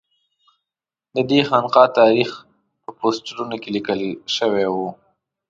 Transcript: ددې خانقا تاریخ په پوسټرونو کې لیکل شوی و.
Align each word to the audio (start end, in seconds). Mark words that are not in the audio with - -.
ددې 1.15 1.39
خانقا 1.49 1.83
تاریخ 1.99 2.29
په 2.83 2.89
پوسټرونو 2.99 3.55
کې 3.61 3.69
لیکل 3.75 4.01
شوی 4.35 4.65
و. 4.73 4.77